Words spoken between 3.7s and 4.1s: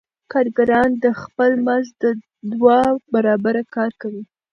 کار